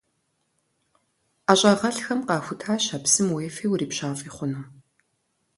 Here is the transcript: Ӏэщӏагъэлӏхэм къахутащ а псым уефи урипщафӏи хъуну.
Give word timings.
Ӏэщӏагъэлӏхэм 1.45 2.19
къахутащ 2.27 2.83
а 2.95 2.97
псым 3.03 3.27
уефи 3.31 3.65
урипщафӏи 3.71 4.29
хъуну. 4.35 4.63